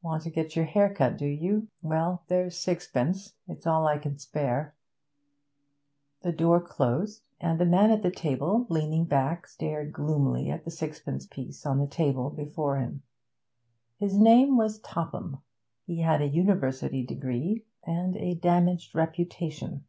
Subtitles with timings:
[0.00, 1.66] 'Want to get your hair cut, do you?
[1.82, 4.76] Well, there's sixpence, and it's all I can spare.'
[6.20, 7.24] The door closed.
[7.40, 11.80] And the man at the table, leaning back, stared gloomily at the sixpenny piece on
[11.80, 13.02] the table before him.
[13.98, 15.38] His name was Topham;
[15.84, 19.82] he had a university degree and a damaged reputation.